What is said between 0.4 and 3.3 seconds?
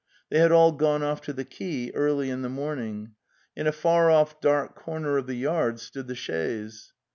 all gone off to the quay early in the morning.